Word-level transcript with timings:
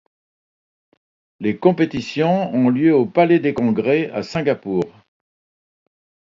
Les 1.39 1.57
compétitions 1.57 2.51
ont 2.55 2.69
lieu 2.69 2.91
au 2.91 3.05
Palais 3.05 3.37
des 3.37 3.53
congrès 3.53 4.09
à 4.09 4.23
Singapour. 4.23 4.83